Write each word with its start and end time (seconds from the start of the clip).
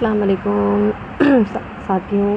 السلام 0.00 0.22
علیکم۔ 0.22 0.90
ساتھیوں، 1.86 2.36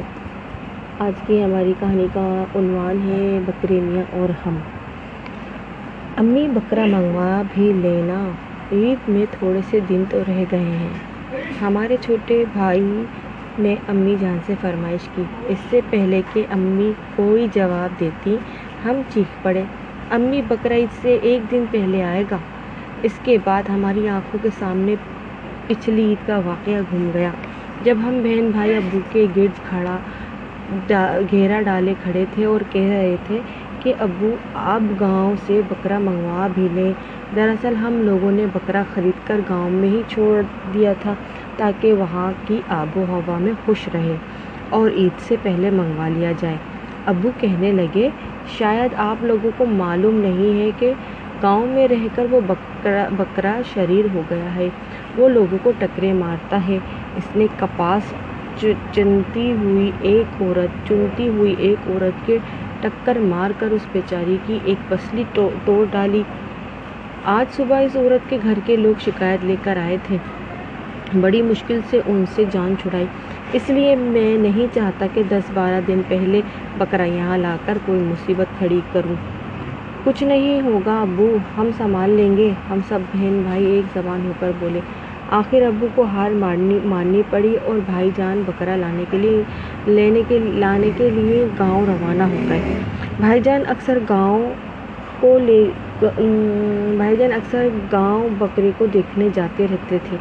آج 0.99 1.21
کی 1.27 1.43
ہماری 1.43 1.73
کہانی 1.79 2.07
کا 2.13 2.23
عنوان 2.55 2.99
ہے 3.01 3.39
بکرے 3.45 3.79
میاں 3.81 4.03
اور 4.11 4.29
ہم۔ 4.45 4.57
امی 6.17 6.47
بکرا 6.47 6.85
منگوا 6.85 7.29
بھی 7.49 7.71
لینا۔ 7.73 8.17
عید 8.71 9.07
میں 9.07 9.25
تھوڑے 9.31 9.61
سے 9.69 9.79
دن 9.79 10.03
تو 10.09 10.23
رہ 10.27 10.43
گئے 10.51 10.75
ہیں۔ 10.77 10.93
ہمارے 11.61 11.97
چھوٹے 11.97 12.43
بھائی 12.53 13.05
نے 13.57 13.75
امی 13.87 14.15
جان 14.19 14.39
سے 14.45 14.55
فرمائش 14.61 15.09
کی۔ 15.15 15.23
اس 15.47 15.59
سے 15.69 15.81
پہلے 15.89 16.21
کہ 16.33 16.45
امی 16.49 16.91
کوئی 17.15 17.47
جواب 17.53 17.99
دیتی، 17.99 18.37
ہم 18.85 19.01
چیخ 19.09 19.41
پڑے۔ 19.41 19.63
امی 20.09 20.41
بکرا 20.41 20.75
عید 20.75 21.01
سے 21.01 21.15
ایک 21.21 21.51
دن 21.51 21.65
پہلے 21.71 22.03
آئے 22.03 22.23
گا۔ 22.31 22.37
اس 23.03 23.19
کے 23.23 23.37
بعد 23.43 23.69
ہماری 23.69 24.07
آنکھوں 24.07 24.39
کے 24.39 24.49
سامنے 24.59 24.95
پچھلی 25.67 26.03
عید 26.03 26.27
کا 26.27 26.37
واقعہ 26.45 26.81
گھوم 26.89 27.09
گیا۔ 27.13 27.31
جب 27.83 27.97
ہم 28.03 28.19
بہن 28.23 28.49
بھائی 28.51 28.75
ابو 28.75 28.99
کے 29.11 29.25
گرد 29.35 29.57
کھڑا 29.69 29.97
گھیرا 31.31 31.59
ڈالے 31.61 31.93
کھڑے 32.03 32.23
تھے 32.33 32.45
اور 32.45 32.61
کہہ 32.71 32.89
رہے 32.89 33.15
تھے 33.27 33.39
کہ 33.79 33.93
ابو 33.99 34.29
آپ 34.65 34.99
گاؤں 34.99 35.35
سے 35.45 35.59
بکرا 35.69 35.97
منگوا 35.99 36.47
بھی 36.53 36.67
لیں۔ 36.73 36.91
دراصل 37.35 37.75
ہم 37.75 38.01
لوگوں 38.01 38.31
نے 38.31 38.45
بکرا 38.53 38.83
خرید 38.93 39.27
کر 39.27 39.39
گاؤں 39.49 39.69
میں 39.71 39.89
ہی 39.89 40.01
چھوڑ 40.09 40.41
دیا 40.73 40.93
تھا 41.01 41.13
تاکہ 41.57 41.93
وہاں 41.93 42.31
کی 42.47 42.59
آب 42.77 42.97
و 42.97 43.05
ہوا 43.07 43.37
میں 43.39 43.53
خوش 43.65 43.87
رہے 43.93 44.15
اور 44.69 44.89
عید 44.91 45.19
سے 45.27 45.35
پہلے 45.43 45.69
منگوا 45.71 46.07
لیا 46.09 46.31
جائے۔ 46.39 46.57
ابو 47.05 47.29
کہنے 47.37 47.71
لگے، 47.71 48.07
شاید 48.57 48.93
آپ 49.03 49.23
لوگوں 49.23 49.51
کو 49.57 49.65
معلوم 49.73 50.19
نہیں 50.21 50.59
ہے 50.59 50.69
کہ 50.79 50.93
گاؤں 51.43 51.67
میں 51.67 51.87
رہ 51.87 52.07
کر 52.15 52.25
وہ 52.31 52.39
بکرا 52.47 53.07
بکرا 53.17 53.53
شریر 53.73 54.05
ہو 54.13 54.21
گیا 54.29 54.55
ہے۔ 54.55 54.69
وہ 55.17 55.29
لوگوں 55.29 55.57
کو 55.63 55.71
ٹکرے 55.79 56.11
مارتا 56.13 56.59
ہے۔ 56.67 56.77
اس 57.17 57.35
نے 57.35 57.47
کپاس 57.57 58.13
چنتی 58.93 59.51
ہوئی 59.53 59.89
ایک 60.09 60.41
عورت، 60.41 60.85
چنتی 60.87 61.27
ہوئی 61.29 61.53
ایک 61.67 61.87
عورت 61.89 62.25
کے 62.25 62.37
ٹکر 62.81 63.19
مار 63.31 63.51
کر 63.59 63.71
اس 63.71 63.87
بیچاری 63.93 64.37
کی 64.45 64.59
ایک 64.63 64.87
پسلی 64.89 65.23
توڑ 65.65 65.85
ڈالی۔ 65.91 66.23
آج 67.37 67.55
صبح 67.55 67.79
اس 67.85 67.95
عورت 67.95 68.29
کے 68.29 68.37
گھر 68.43 68.59
کے 68.65 68.75
لوگ 68.77 68.95
شکایت 69.05 69.43
لے 69.45 69.55
کر 69.63 69.77
آئے 69.81 69.97
تھے۔ 70.07 70.17
بڑی 71.21 71.41
مشکل 71.41 71.79
سے 71.89 71.99
ان 72.05 72.25
سے 72.35 72.45
جان 72.53 72.75
چھڑائی۔ 72.81 73.07
اس 73.57 73.69
لیے 73.69 73.95
میں 73.95 74.35
نہیں 74.37 74.73
چاہتا 74.75 75.07
کہ 75.13 75.23
دس 75.31 75.49
بارہ 75.53 75.79
دن 75.87 76.01
پہلے 76.07 76.41
بکرا 76.79 77.03
یہاں 77.05 77.37
لا 77.37 77.55
کر 77.65 77.77
کوئی 77.85 77.99
مصیبت 78.01 78.57
کھڑی 78.57 78.81
کروں۔ 78.93 79.15
کچھ 80.05 80.23
نہیں 80.23 80.61
ہوگا، 80.61 80.99
ابو، 81.01 81.27
ہم 81.57 81.69
سنبھال 81.77 82.09
لیں 82.15 82.35
گے۔ 82.37 82.49
ہم 82.69 82.79
سب 82.87 82.99
بہن 83.11 83.41
بھائی 83.43 83.65
ایک 83.75 83.85
زبان 83.93 84.25
ہو 84.25 84.33
کر 84.39 84.51
بولے 84.59 84.81
آخر 85.35 85.61
ابو 85.65 85.87
کو 85.95 86.03
ہار 86.13 86.31
مارنی 86.39 86.77
ماننی 86.89 87.21
پڑی 87.29 87.55
اور 87.65 87.75
بھائی 87.85 88.09
جان 88.15 88.41
بکرا 88.47 88.75
لانے 88.79 89.03
کے 89.11 89.17
لیے 89.17 89.41
لینے 89.85 90.21
کے 90.27 90.37
لانے 90.63 90.89
کے 90.97 91.09
لیے 91.09 91.45
گاؤں 91.59 91.85
روانہ 91.87 92.23
ہو 92.33 92.41
گئے۔ 92.49 92.59
بھائی 93.19 93.39
جان 93.43 93.63
اکثر 93.73 93.97
گاؤں 94.09 94.43
کو 95.19 95.37
لے 95.45 95.63
بھائی 96.97 97.15
جان 97.19 97.33
اکثر 97.33 97.67
گاؤں 97.91 98.27
بکرے 98.39 98.71
کو 98.77 98.85
دیکھنے 98.93 99.29
جاتے 99.35 99.67
رہتے 99.71 99.97
تھے۔ 100.09 100.17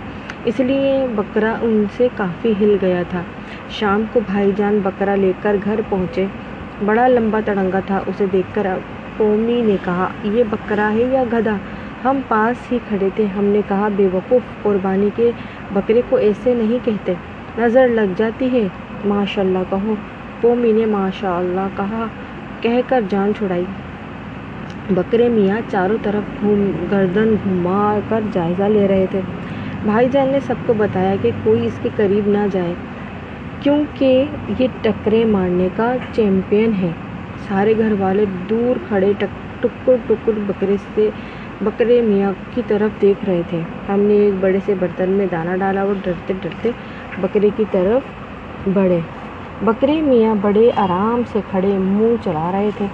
اس 0.50 0.60
لیے 0.60 0.94
بکرا 1.16 1.54
ان 1.62 1.84
سے 1.96 2.08
کافی 2.16 2.52
ہل 2.60 2.76
گیا 2.82 3.02
تھا۔ 3.10 3.22
شام 3.80 4.04
کو 4.12 4.20
بھائی 4.26 4.50
جان 4.56 4.78
بکرا 4.82 5.14
لے 5.24 5.32
کر 5.42 5.56
گھر 5.64 5.80
پہنچے۔ 5.88 6.26
بڑا 6.84 7.06
لمبا 7.08 7.40
تڑنگا 7.44 7.80
تھا، 7.86 8.00
اسے 8.06 8.26
دیکھ 8.32 8.54
کر 8.54 8.66
قومی 9.16 9.60
نے 9.66 9.76
کہا، 9.84 10.08
یہ 10.34 10.44
بکرا 10.50 10.90
ہے 10.94 11.04
یا 11.12 11.22
گدھا؟ 11.32 11.56
ہم 12.04 12.20
پاس 12.28 12.70
ہی 12.72 12.78
کھڑے 12.88 13.08
تھے۔ 13.16 13.24
ہم 13.36 13.44
نے 13.46 13.60
کہا 13.68 13.88
بے 13.96 14.06
وقوف 14.12 14.62
قربانی 14.62 15.10
کے 15.16 15.30
بکرے 15.72 16.00
کو 16.08 16.16
ایسے 16.18 16.54
نہیں 16.54 16.84
کہتے۔ 16.84 17.14
نظر 17.58 17.88
لگ 17.90 18.12
جاتی 18.16 18.48
ہے۔ 18.52 18.66
ماشاء 19.06 19.42
اللہ 19.42 19.58
کہو 19.70 19.94
قومی 20.40 20.72
نے 20.72 20.86
ماشاء 20.88 21.36
اللہ 21.38 21.66
کہا، 21.76 22.06
کہہ 22.60 22.80
کر 22.86 23.00
جان 23.10 23.32
چھڑائی۔ 23.38 23.64
بکرے 24.90 25.28
میاں 25.28 25.60
چاروں 25.70 25.96
طرف 26.02 26.40
گھوم، 26.40 26.60
گردن 26.90 27.34
گھما 27.44 27.78
کر 28.08 28.20
جائزہ 28.32 28.68
لے 28.68 28.86
رہے 28.88 29.06
تھے۔ 29.10 29.20
بھائی 29.84 30.08
جان 30.12 30.28
نے 30.28 30.40
سب 30.46 30.66
کو 30.66 30.72
بتایا 30.78 31.14
کہ 31.22 31.30
کوئی 31.42 31.66
اس 31.66 31.78
کے 31.82 31.88
قریب 31.96 32.28
نہ 32.28 32.46
جائے، 32.52 32.74
کیونکہ 33.62 34.24
یہ 34.58 34.66
ٹکرے 34.82 35.24
مارنے 35.26 35.68
کا 35.76 35.92
چیمپئن 36.12 36.72
ہے 36.82 36.90
سارے 37.48 37.74
گھر 37.78 37.92
والے 37.98 38.24
دور 38.50 38.76
کھڑے 38.88 39.12
ٹکر 39.18 39.66
ٹکر 40.06 40.38
بکرے 40.46 40.76
سے 40.94 41.08
بکرے 41.64 42.00
میاں 42.02 42.32
کی 42.54 42.62
طرف 42.68 43.00
دیکھ 43.02 43.24
رہے 43.24 43.42
تھے۔ 43.50 43.60
ہم 43.88 44.00
نے 44.00 44.14
ایک 44.14 44.34
بڑے 44.40 44.58
سے 44.66 44.74
برتن 44.78 45.10
میں 45.10 45.26
دانا 45.32 45.56
ڈالا 45.56 45.82
اور 45.82 45.94
ڈرتے 46.04 46.32
ڈرتے 46.42 46.70
بکرے 47.20 47.50
کی 47.56 47.64
طرف 47.70 48.68
بڑھے۔ 48.74 49.00
بکرے 49.64 50.00
میاں 50.02 50.34
بڑے 50.40 50.70
آرام 50.76 51.22
سے 51.32 51.40
کھڑے 51.50 51.76
منہ 51.78 52.14
چلا 52.24 52.50
رہے 52.52 52.70
تھے۔ 52.78 52.86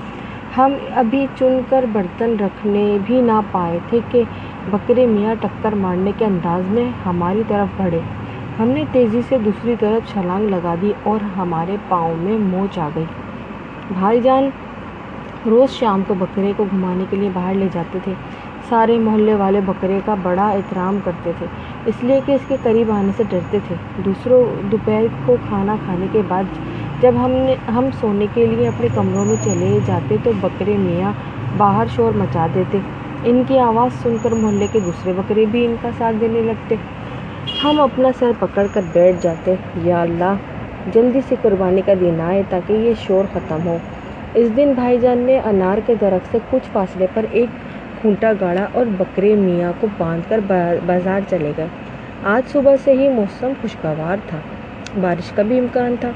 ہم 0.56 0.72
ابھی 1.02 1.26
چن 1.38 1.60
کر 1.68 1.84
برتن 1.92 2.34
رکھنے 2.40 2.84
بھی 3.06 3.20
نہ 3.20 3.40
پائے 3.50 3.78
تھے 3.88 4.00
کہ 4.10 4.22
بکرے 4.70 5.06
میاں 5.06 5.34
ٹکر 5.40 5.74
مارنے 5.74 6.12
کے 6.18 6.24
انداز 6.24 6.70
میں 6.70 6.88
ہماری 7.06 7.42
طرف 7.48 7.80
بڑھے۔ 7.80 8.00
ہم 8.58 8.68
نے 8.68 8.84
تیزی 8.92 9.20
سے 9.28 9.38
دوسری 9.44 9.74
طرف 9.80 10.12
چھلانگ 10.12 10.48
لگا 10.48 10.74
دی 10.82 10.92
اور 11.02 11.24
ہمارے 11.36 11.76
پاؤں 11.88 12.16
میں 12.16 12.38
موچ 12.38 12.78
آ 12.78 12.88
گئی۔ 12.94 13.04
بھائی 13.94 14.20
جان، 14.20 14.48
روز 15.46 15.70
شام 15.70 16.02
کو 16.06 16.14
بکرے 16.18 16.52
کو 16.56 16.64
گھمانے 16.70 17.04
کے 17.10 17.16
لیے 17.16 17.28
باہر 17.32 17.54
لے 17.54 17.68
جاتے 17.72 17.98
تھے۔ 18.04 18.14
سارے 18.68 18.98
محلے 18.98 19.34
والے 19.34 19.60
بکرے 19.66 19.98
کا 20.04 20.14
بڑا 20.22 20.48
احترام 20.48 20.98
کرتے 21.04 21.32
تھے، 21.38 21.46
اس 21.86 21.94
لیے 22.02 22.20
کہ 22.26 22.32
اس 22.32 22.40
کے 22.48 22.56
قریب 22.62 22.90
آنے 22.92 23.12
سے 23.16 23.22
ڈرتے 23.28 23.58
تھے۔ 23.66 23.74
دوسروں 24.04 24.44
دوپہر 24.72 25.02
کو 25.26 25.36
کھانا 25.48 25.76
کھانے 25.84 26.06
کے 26.12 26.22
بعد 26.28 26.44
جب 27.00 27.12
ہم 27.24 27.30
نے، 27.30 27.54
ہم 27.68 27.88
سونے 28.00 28.26
کے 28.34 28.46
لیے 28.46 28.68
اپنے 28.68 28.88
کمروں 28.94 29.24
میں 29.24 29.36
چلے 29.44 29.78
جاتے 29.86 30.16
تو 30.22 30.30
بکرے 30.40 30.76
میاں 30.78 31.12
باہر 31.56 31.86
شور 31.96 32.12
مچا 32.16 32.46
دیتے۔ 32.54 32.78
ان 33.24 33.42
کی 33.48 33.58
آواز 33.58 34.02
سن 34.02 34.16
کر 34.22 34.32
محلے 34.32 34.66
کے 34.72 34.80
دوسرے 34.80 35.12
بکرے 35.16 35.44
بھی 35.50 35.64
ان 35.64 35.76
کا 35.82 35.90
ساتھ 35.98 36.16
دینے 36.20 36.40
لگتے۔ 36.40 36.74
ہم 37.64 37.80
اپنا 37.80 38.08
سر 38.18 38.32
پکڑ 38.38 38.66
کر 38.72 38.80
بیٹھ 38.92 39.16
جاتے۔ 39.20 39.54
یا 39.82 40.02
اللہ، 40.02 40.34
جلدی 40.92 41.20
سے 41.28 41.34
قربانی 41.42 41.82
کا 41.86 41.92
دن 42.00 42.20
آئے 42.20 42.42
تاکہ 42.48 42.72
یہ 42.72 42.92
شور 43.06 43.24
ختم 43.32 43.66
ہو۔ 43.66 43.76
اس 44.34 44.56
دن 44.56 44.72
بھائی 44.74 44.98
جان 44.98 45.18
نے 45.18 45.40
انار 45.44 45.78
کے 45.86 45.94
درخت 46.00 46.32
سے 46.32 46.38
کچھ 46.50 46.68
فاصلے 46.72 47.06
پر 47.14 47.24
ایک 47.30 47.48
کھونٹا 48.00 48.32
گاڑا 48.40 48.66
اور 48.72 48.86
بکرے 48.98 49.34
میاں 49.36 49.72
کو 49.80 49.86
باندھ 49.98 50.28
کر 50.28 50.40
بازار 50.86 51.20
چلے 51.30 51.52
گئے۔ 51.56 51.66
آج 52.34 52.50
صبح 52.52 52.76
سے 52.84 52.92
ہی 52.98 53.08
موسم 53.08 53.52
خوشگوار 53.60 54.16
تھا۔ 54.26 54.38
بارش 55.00 55.30
کا 55.34 55.42
بھی 55.48 55.58
امکان 55.58 55.94
تھا۔ 56.00 56.10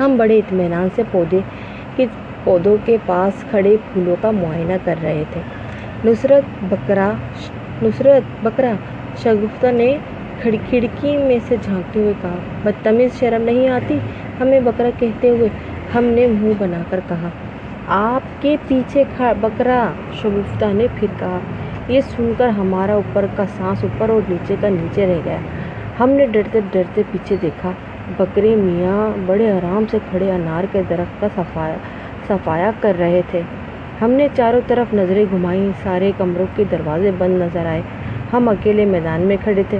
ہم 0.00 0.16
بڑے 0.16 0.38
اطمینان 0.38 0.88
سے 0.96 1.02
پودے 1.10 1.40
کے 1.96 2.06
پودوں 2.44 2.76
کے 2.84 2.96
پاس 3.06 3.44
کھڑے 3.50 3.76
پھولوں 3.92 4.16
کا 4.20 4.30
معائنہ 4.30 4.72
کر 4.84 4.94
رہے 5.02 5.24
تھے۔ 5.32 5.40
نصرت 6.04 6.64
بکرا 6.70 7.10
نصرت 7.82 8.44
بکرا 8.44 8.72
شگفتہ 9.22 9.66
نے 9.72 9.96
کھڑکی 10.42 11.16
میں 11.16 11.38
سے 11.48 11.56
جھانکتے 11.62 12.00
ہوئے 12.00 12.12
کہا، 12.22 12.34
بدتمیز 12.62 13.18
شرم 13.18 13.42
نہیں 13.42 13.68
آتی؟ 13.68 13.98
ہمیں 14.40 14.60
بکرا 14.64 14.90
کہتے 14.98 15.28
ہوئے 15.30 15.48
ہم 15.94 16.04
نے 16.16 16.26
منہ 16.26 16.52
بنا 16.58 16.82
کر 16.90 17.00
کہا 17.08 17.28
آپ 17.90 18.42
کے 18.42 18.56
پیچھے 18.68 19.02
بکرا 19.40 19.90
شگفتہ 20.22 20.64
نے 20.74 20.86
پھر 20.94 21.06
کہا، 21.18 21.38
یہ 21.88 22.00
سن 22.00 22.32
کر 22.38 22.48
ہمارا 22.48 22.94
اوپر 22.94 23.26
کا 23.36 23.44
سانس 23.56 23.84
اوپر 23.84 24.08
اور 24.08 24.20
نیچے 24.28 24.56
کا 24.60 24.68
نیچے 24.68 25.06
رہ 25.06 25.20
گیا۔ 25.24 25.38
ہم 26.00 26.10
نے 26.10 26.26
ڈرتے 26.26 26.60
ڈرتے 26.72 27.02
پیچھے 27.10 27.36
دیکھا، 27.42 27.70
بکرے 28.16 28.54
میاں 28.56 29.08
بڑے 29.26 29.50
آرام 29.50 29.84
سے 29.90 29.98
کھڑے 30.10 30.30
انار 30.32 30.64
کے 30.72 30.82
درخت 30.90 31.20
کا 31.20 31.28
صفایا 31.34 31.76
صفایا 32.28 32.70
کر 32.80 32.92
رہے 32.98 33.22
تھے۔ 33.30 33.40
ہم 34.00 34.10
نے 34.10 34.28
چاروں 34.36 34.60
طرف 34.66 34.94
نظریں 34.94 35.24
گھمائیں، 35.30 35.68
سارے 35.82 36.12
کمروں 36.18 36.46
کے 36.56 36.64
دروازے 36.70 37.10
بند 37.18 37.42
نظر 37.42 37.66
آئے۔ 37.66 37.82
ہم 38.32 38.48
اکیلے 38.48 38.84
میدان 38.84 39.20
میں 39.20 39.36
کھڑے 39.44 39.62
تھے۔ 39.68 39.78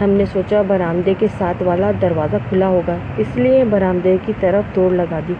ہم 0.00 0.10
نے 0.10 0.24
سوچا 0.24 0.62
برآمدے 0.66 1.14
کے 1.18 1.26
ساتھ 1.38 1.62
والا 1.62 1.90
دروازہ 2.02 2.36
کھلا 2.48 2.68
ہوگا، 2.68 2.96
اس 3.16 3.36
لیے 3.36 3.64
برآمدے 3.70 4.16
کی 4.26 4.32
طرف 4.40 4.74
دوڑ 4.76 4.90
لگا 4.92 5.20
دی۔ 5.28 5.34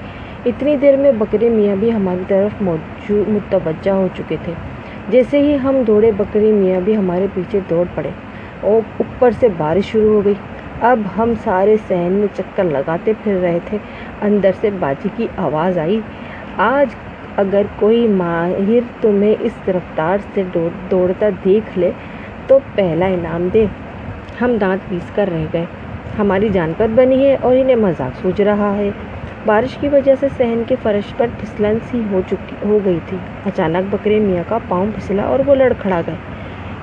اتنی 0.44 0.77
دیر 0.77 0.97
میں 0.97 1.12
بکرے 1.12 1.49
میاں 1.49 1.77
بھی 1.77 1.93
ہماری 1.93 2.23
طرف 2.29 2.62
موجود 2.62 3.29
متوجہ 3.29 3.91
ہو 3.91 4.09
چکے 4.17 4.37
تھے۔ 4.44 4.53
جیسے 5.09 5.38
ہی 5.38 5.56
ہم 5.62 5.83
دوڑے، 5.87 6.11
بکرے 6.17 6.53
میاں 6.53 6.81
بھی 6.81 6.97
ہمارے 6.97 7.27
پیچھے 7.35 7.61
دوڑ 7.71 7.85
پڑے 7.94 8.11
اور 8.61 8.81
اوپر 8.97 9.31
سے 9.41 9.49
بارش 9.56 9.87
شروع 9.87 10.15
ہو 10.15 10.25
گئی۔ 10.25 10.35
اب 10.81 11.00
ہم 11.19 11.33
سارے 11.44 11.77
صحن 11.88 12.12
میں 12.12 12.29
چکر 12.37 12.65
لگاتے 12.65 13.12
پھر 13.25 13.38
رہے 13.43 13.59
تھے۔ 13.65 13.79
اندر 14.23 14.50
سے 14.61 14.71
باجی 14.79 15.09
کی 15.17 15.27
آواز 15.37 15.79
آئی۔ 15.79 16.00
آج 16.56 16.94
اگر 17.37 17.62
کوئی 17.77 18.09
ماہر 18.09 18.81
تمہیں 19.00 19.35
اس 19.41 19.69
رفتار 19.69 20.19
سے 20.35 20.43
دوڑتا 20.91 21.29
دیکھ 21.44 21.79
لے 21.79 21.91
تو 22.47 22.59
پہلا 22.75 23.06
انعام 23.06 23.49
دے۔ 23.55 23.65
ہم 24.41 24.56
دانت 24.61 24.88
پیس 24.88 25.11
کر 25.15 25.29
رہ 25.33 25.44
گئے۔ 25.53 25.65
ہماری 26.19 26.49
جان 26.53 26.73
پر 26.77 26.87
بنی 26.94 27.27
ہے 27.27 27.37
اور 27.41 27.56
انہیں 27.56 27.77
مذاق 27.77 28.19
سوچ 28.23 28.41
رہا 28.41 28.77
ہے۔ 28.77 28.91
بارش 29.46 29.76
کی 29.81 29.88
وجہ 29.88 30.14
سے 30.20 30.26
صحن 30.37 30.62
کے 30.69 30.76
فرش 30.82 31.12
پر 31.16 31.26
پھسلن 31.40 31.78
سی 31.90 32.02
ہو 32.10 32.20
چکی، 32.31 32.56
ہو 32.64 32.78
گئی 32.84 32.98
تھی۔ 33.06 33.16
اچانک 33.44 33.94
بکرے 33.94 34.19
میاں 34.19 34.43
کا 34.48 34.58
پاؤں 34.69 34.87
پھسلا 34.94 35.22
اور 35.25 35.38
وہ 35.46 35.54
لڑکھڑا 35.54 36.00
گئے۔ 36.06 36.16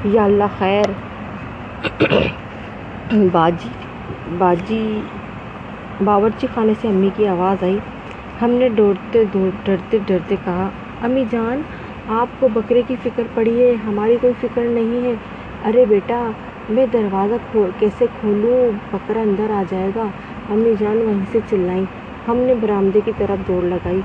یا 0.06 0.24
اللہ 0.24 0.58
خیر۔ 0.58 0.92
باجی 3.32 3.70
باجی، 4.38 4.84
باورچی 6.06 6.48
خانے 6.54 6.74
سے 6.82 6.88
امی 6.88 7.10
کی 7.16 7.28
آواز 7.28 7.64
آئی۔ 7.64 7.78
ہم 8.42 8.52
نے 8.52 8.70
دوڑتے 8.70 9.24
ڈرتے 9.66 9.98
ڈرتے 10.08 10.36
کہا، 10.46 10.68
امی 11.02 11.24
جان، 11.32 11.62
آپ 12.14 12.40
کو 12.40 12.48
بکرے 12.54 12.82
کی 12.88 12.96
فکر 13.04 13.24
پڑی 13.34 13.62
ہے، 13.62 13.74
ہماری 13.86 14.18
کوئی 14.22 14.34
فکر 14.42 14.62
نہیں 14.70 15.06
ہے۔ 15.06 15.14
ارے 15.66 15.86
بیٹا، 15.90 16.22
میں 16.70 16.86
دروازہ 16.94 17.36
کیسے 17.80 18.06
کھولوں؟ 18.20 18.60
بکرا 18.92 19.22
اندر 19.22 19.52
آ 19.52 19.64
جائے 19.70 19.90
گا۔ 19.96 20.06
امی 20.50 20.74
جان، 20.80 20.98
وہیں 20.98 21.26
سے 21.32 21.40
چلائیں۔ 21.50 21.86
ہم 22.28 22.38
نے 22.48 22.54
برآمدے 22.60 23.00
کی 23.06 23.12
طرف 23.18 23.48
دوڑ 23.48 23.62
لگائی۔ 23.64 24.00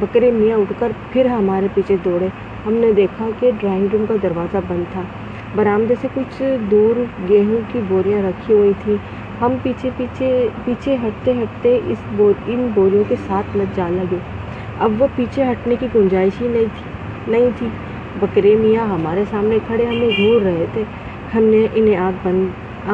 بکرے 0.00 0.30
میاں 0.30 0.56
اٹھ 0.58 0.72
کر 0.78 0.92
پھر 1.12 1.26
ہمارے 1.26 1.68
پیچھے 1.74 1.96
دوڑے۔ 2.04 2.28
ہم 2.66 2.74
نے 2.82 2.90
دیکھا 2.96 3.28
کہ 3.40 3.50
ڈرائنگ 3.60 3.86
روم 3.92 4.04
کا 4.08 4.14
دروازہ 4.22 4.56
بند 4.68 4.84
تھا۔ 4.92 5.02
برآمدے 5.54 5.94
سے 6.00 6.08
کچھ 6.14 6.40
دور 6.70 6.96
گیہوں 7.28 7.60
کی 7.72 7.80
بوریاں 7.88 8.22
رکھی 8.22 8.54
ہوئی 8.54 8.72
تھیں۔ 8.82 8.96
ہم 9.40 9.56
پیچھے 9.62 9.90
پیچھے 9.96 10.28
پیچھے 10.64 10.96
ہٹتے 11.06 11.32
ہٹتے 11.42 11.78
اس 11.92 11.98
ان 12.46 12.68
بوریوں 12.74 13.04
کے 13.08 13.16
ساتھ 13.26 13.56
لگ 13.56 13.74
جا 13.76 13.88
لگے۔ 13.90 14.18
اب 14.84 15.02
وہ 15.02 15.06
پیچھے 15.16 15.44
ہٹنے 15.50 15.76
کی 15.80 15.86
گنجائش 15.94 16.40
ہی 16.42 16.48
نہیں 16.48 16.66
تھی 16.76 16.90
نہیں 17.32 17.50
تھی۔ 17.58 17.68
بکرے 18.20 18.54
میاں 18.56 18.84
ہمارے 18.86 19.24
سامنے 19.30 19.58
کھڑے، 19.66 19.84
ہمیں 19.86 20.08
گھور 20.16 20.40
رہے 20.42 20.64
تھے۔ 20.72 20.82
ہم 21.34 21.44
نے 21.54 21.66
انہیں 21.74 21.96
آنکھ 22.06 22.26
بند، 22.26 22.88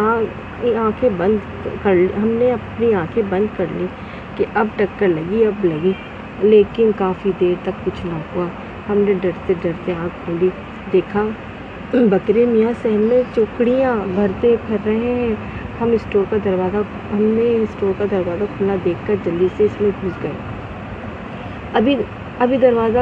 آنکھیں 0.76 1.08
بند 1.16 1.38
کر 1.82 1.96
ہم 2.22 2.28
نے 2.38 2.52
اپنی 2.52 2.92
آنکھیں 2.94 3.22
بند 3.30 3.46
کر 3.56 3.66
لی۔ 3.78 3.86
کہ 4.36 4.44
اب 4.54 4.66
ٹکر 4.76 5.08
لگی، 5.08 5.44
اب 5.46 5.64
لگی۔ 5.64 5.92
لیکن 6.42 6.90
کافی 6.96 7.30
دیر 7.40 7.54
تک 7.62 7.84
کچھ 7.84 8.04
نہ 8.06 8.14
ہوا۔ 8.26 8.46
ہم 8.88 8.98
نے 8.98 9.14
ڈرتے 9.22 9.54
ڈرتے 9.62 9.92
آنکھ 9.94 10.24
کھولی۔ 10.24 10.48
دیکھا، 10.92 11.24
بکرے 12.10 12.44
میاں 12.46 12.72
سہن 12.82 13.00
میں 13.02 13.22
چوکڑیاں 13.34 13.94
بھرتے 14.14 14.54
پھر 14.66 14.76
رہے 14.86 15.14
ہیں۔ 15.14 15.34
ہم 15.80 15.90
اسٹور 15.92 16.24
کا 16.30 16.36
دروازہ، 16.44 16.82
ہم 17.12 17.22
نے 17.36 17.46
اسٹور 17.56 17.92
کا 17.98 18.04
دروازہ 18.10 18.44
کھلا 18.56 18.76
دیکھ 18.84 19.06
کر 19.06 19.16
جلدی 19.24 19.48
سے 19.56 19.64
اس 19.64 19.80
میں 19.80 19.90
گھس 20.02 20.22
گئے۔ 20.22 20.32
ابھی 21.74 21.96
ابھی 22.38 22.56
دروازہ 22.58 22.98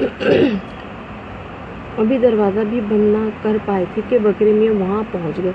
ابھی 1.96 2.18
دروازہ 2.18 2.60
بھی 2.70 2.80
بند 2.80 3.14
نہ 3.14 3.22
کر 3.42 3.56
پائے 3.64 3.84
تھے 3.94 4.02
کہ 4.10 4.18
بکرے 4.18 4.52
میاں 4.52 4.72
وہاں 4.74 5.02
پہنچ 5.12 5.38
گئے۔ 5.42 5.52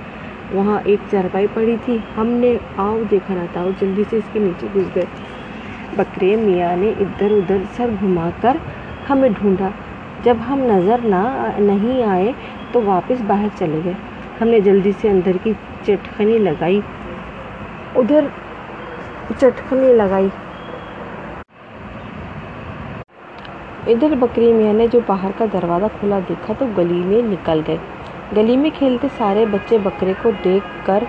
وہاں 0.51 0.79
ایک 0.83 0.99
چارپائی 1.11 1.47
پڑی 1.53 1.75
تھی۔ 1.85 1.97
ہم 2.17 2.27
نے 2.41 2.53
آؤ 2.77 3.01
دیکھا 3.11 3.33
نہ 3.33 3.45
تھا 3.51 3.65
جلدی 3.79 4.03
سے 4.09 4.17
اس 4.17 4.23
کے 4.33 4.39
نیچے 4.39 4.67
گھس 4.75 4.95
گئے۔ 4.95 5.05
بکرے 5.97 6.35
میاں 6.35 6.75
نے 6.75 6.89
ادھر 6.99 7.31
ادھر 7.31 7.57
سر 7.77 7.89
گھما 8.01 8.29
کر 8.41 8.57
ہمیں 9.09 9.29
ڈھونڈا۔ 9.29 9.69
جب 10.23 10.37
ہم 10.47 10.59
نظر 10.65 10.99
نہ 11.03 11.23
نہیں 11.59 12.03
آئے 12.03 12.31
تو 12.71 12.81
واپس 12.85 13.21
باہر 13.27 13.47
چلے 13.59 13.81
گئے۔ 13.85 13.93
ہم 14.41 14.47
نے 14.47 14.59
جلدی 14.59 14.91
سے 15.01 15.09
اندر 15.09 15.37
کی 15.43 15.53
چٹکنی 15.85 16.37
لگائی۔ 16.37 16.79
ادھر 17.95 18.27
چٹکنی 19.39 19.93
لگائی۔ 19.93 20.27
ادھر 23.87 24.15
بکری 24.19 24.51
میاں 24.53 24.73
نے 24.73 24.87
جو 24.87 24.99
باہر 25.07 25.31
کا 25.37 25.45
دروازہ 25.53 25.85
کھلا 25.99 26.19
دیکھا 26.29 26.53
تو 26.59 26.65
گلی 26.77 27.01
میں 27.05 27.21
نکل 27.21 27.61
گئے۔ 27.67 27.77
گلی 28.35 28.55
میں 28.57 28.69
کھیلتے 28.73 29.07
سارے 29.17 29.45
بچے 29.51 29.77
بکرے 29.83 30.13
کو 30.21 30.31
دیکھ 30.43 30.85
کر 30.85 31.03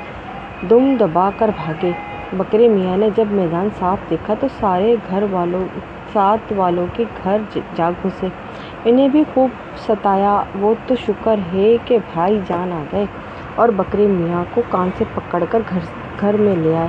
دم 0.70 0.94
دبا 1.00 1.31
کر 1.37 1.50
بھاگے۔ 1.56 1.93
بکرے 2.32 2.69
میاں 2.69 2.96
نے 2.96 3.08
جب 3.16 3.26
میدان 3.31 3.69
صاف 3.78 3.99
دیکھا 4.11 4.34
تو 4.40 4.46
سارے 4.61 4.94
گھر 5.11 5.22
والوں، 5.31 5.64
ساتھ 6.12 6.52
والوں 6.56 6.87
کے 6.93 7.05
گھر 7.25 7.38
جا 7.76 7.90
گھسے۔ 8.02 8.28
انہیں 8.84 9.08
بھی 9.08 9.22
خوب 9.34 9.50
ستایا۔ 9.87 10.34
وہ 10.61 10.75
تو 10.87 10.94
شکر 11.06 11.38
ہے 11.52 11.76
کہ 11.84 11.99
بھائی 12.12 12.38
جان 12.49 12.72
آ 12.72 12.82
گئے 12.93 13.05
اور 13.62 13.69
بکرے 13.76 14.06
میاں 14.10 14.44
کو 14.55 14.62
کان 14.70 14.90
سے 14.99 15.05
پکڑ 15.14 15.43
کر 15.50 15.60
گھر 15.70 15.82
گھر 16.20 16.37
میں 16.40 16.56
لے 16.56 16.76
آئے۔ 16.76 16.88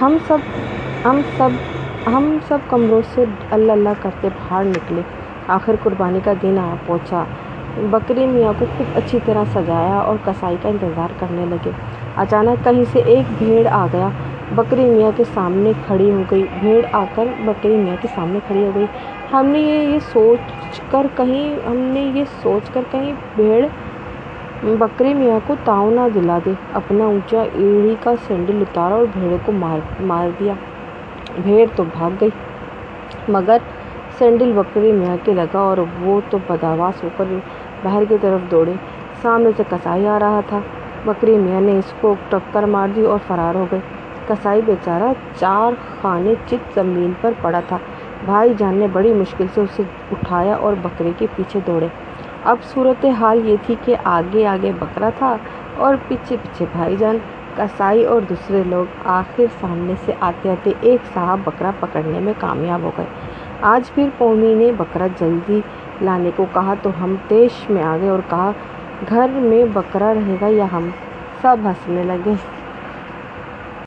ہم 0.00 0.16
سب 0.26 0.38
ہم 1.04 1.20
سب 1.36 1.50
ہم 2.06 2.36
سب 2.48 2.58
کمروں 2.70 3.00
سے 3.14 3.24
اللہ 3.50 3.72
اللہ 3.72 4.02
کرتے 4.02 4.28
باہر 4.38 4.64
نکلے۔ 4.64 5.02
آخر 5.56 5.74
قربانی 5.82 6.20
کا 6.24 6.32
دن 6.42 6.58
آ 6.58 6.74
پہنچا۔ 6.86 7.24
بکرے 7.90 8.26
میاں 8.26 8.52
کو 8.58 8.64
خوب 8.76 8.96
اچھی 8.96 9.18
طرح 9.24 9.44
سجایا 9.52 9.96
اور 9.98 10.16
کسائی 10.24 10.56
کا 10.62 10.68
انتظار 10.68 11.12
کرنے 11.18 11.44
لگے۔ 11.50 11.70
اچانک 12.24 12.64
کہیں 12.64 12.82
سے 12.92 13.00
ایک 13.14 13.32
بھیڑ 13.38 13.66
آ 13.70 13.86
گیا۔ 13.92 14.08
بکری 14.56 14.84
میاں 14.84 15.10
کے 15.16 15.24
سامنے 15.34 15.72
کھڑی 15.86 16.10
ہو 16.10 16.22
گئی۔ 16.30 16.44
بھیڑ 16.60 16.80
آ 16.92 17.04
کر 17.14 17.26
بکری 17.44 17.76
میاں 17.76 17.96
کے 18.02 18.08
سامنے 18.14 18.38
کھڑی 18.46 18.64
ہو 18.64 18.70
گئی۔ 18.74 18.86
ہم 19.32 19.46
نے 19.46 19.58
یہ 19.60 19.88
یہ 19.92 19.98
سوچ 20.12 20.52
کر 20.90 21.06
کہیں 21.16 21.66
ہم 21.68 21.76
نے 21.94 22.00
یہ 22.14 22.24
سوچ 22.42 22.70
کر 22.74 22.80
کہیں 22.90 23.12
بھیڑ 23.36 23.66
بکری 24.78 25.14
میاں 25.14 25.38
کو 25.46 25.54
تاؤ 25.64 25.90
نہ 25.90 26.08
دلا 26.14 26.38
دے۔ 26.44 26.52
اپنا 26.80 27.04
اونچا 27.04 27.42
ایڑی 27.52 27.94
کا 28.02 28.14
سینڈل 28.26 28.62
اتارا 28.68 28.94
اور 28.94 29.06
بھیڑ 29.12 29.36
کو 29.44 29.52
مار 29.52 29.78
مار 30.10 30.28
دیا۔ 30.40 30.52
بھیڑ 31.42 31.66
تو 31.76 31.84
بھاگ 31.92 32.10
گئی، 32.20 32.30
مگر 33.28 33.58
سینڈل 34.18 34.52
بکری 34.56 34.92
میاں 34.92 35.16
کے 35.24 35.32
لگا 35.34 35.58
اور 35.60 35.78
وہ 36.00 36.20
تو 36.30 36.38
بدحواس 36.48 37.02
ہو 37.04 37.08
کر 37.16 37.24
باہر 37.84 38.04
کی 38.08 38.16
طرف 38.20 38.50
دوڑے 38.50 38.72
سامنے 39.22 39.50
سے 39.56 39.62
کسائی 39.70 40.06
آ 40.06 40.18
رہا 40.18 40.40
تھا۔ 40.48 40.60
بکری 41.04 41.36
میاں 41.38 41.60
نے 41.60 41.78
اس 41.78 41.92
کو 42.00 42.14
ٹکر 42.28 42.62
مار 42.74 42.88
دی 42.96 43.04
اور 43.04 43.18
فرار 43.26 43.54
ہو 43.54 43.66
گئے 43.70 43.80
کسائی 44.28 44.60
بیچارہ 44.66 45.12
چار 45.40 45.72
خانے 46.00 46.34
چت 46.46 46.74
زمین 46.74 47.12
پر 47.20 47.32
پڑا 47.42 47.60
تھا۔ 47.68 47.78
بھائی 48.24 48.54
جان 48.58 48.74
نے 48.74 48.86
بڑی 48.92 49.12
مشکل 49.14 49.46
سے 49.54 49.60
اسے 49.60 49.82
اٹھایا 50.12 50.54
اور 50.56 50.74
بکرے 50.82 51.10
کے 51.18 51.26
پیچھے 51.36 51.60
دوڑے۔ 51.66 51.88
اب 52.44 52.62
صورت 52.64 53.04
حال 53.20 53.48
یہ 53.48 53.56
تھی 53.66 53.74
کہ 53.84 53.96
آگے 54.04 54.46
آگے 54.46 54.72
بکرا 54.78 55.10
تھا 55.18 55.36
اور 55.76 55.94
پیچھے 56.08 56.36
پیچھے 56.42 56.66
بھائی 56.72 56.96
جان۔ 56.96 57.18
کسائی 57.56 58.04
اور 58.04 58.20
دوسرے 58.28 58.62
لوگ 58.66 58.84
آخر 59.04 59.44
سامنے 59.60 59.94
سے 60.04 60.12
آتے 60.20 60.50
آتے 60.50 60.70
ایک 60.80 61.00
صاحب 61.14 61.40
بکرا 61.44 61.70
پکڑنے 61.80 62.20
میں 62.20 62.32
کامیاب 62.38 62.82
ہو 62.82 62.90
گئے۔ 62.98 63.06
آج 63.62 63.90
پھر 63.94 64.08
قومی 64.18 64.54
نے 64.54 64.72
بکرا 64.76 65.06
جلدی 65.20 65.60
لانے 66.00 66.30
کو 66.36 66.46
کہا 66.52 66.74
تو 66.82 66.90
ہم 67.00 67.14
تیش 67.28 67.70
میں 67.70 67.82
آ 67.82 67.96
گئے 68.00 68.08
اور 68.08 68.18
کہا، 68.30 68.52
گھر 69.08 69.26
میں 69.28 69.64
بکرا 69.72 70.14
رہے 70.14 70.36
گا 70.40 70.46
یا 70.46 70.66
ہم؟ 70.72 70.88
سب 71.42 71.56
ہنسنے 71.64 72.02
لگے۔ 72.02 72.63